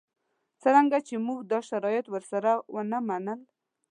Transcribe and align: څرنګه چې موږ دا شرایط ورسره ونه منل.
څرنګه 0.61 0.99
چې 1.07 1.15
موږ 1.25 1.39
دا 1.51 1.59
شرایط 1.69 2.05
ورسره 2.09 2.51
ونه 2.73 2.99
منل. 3.07 3.41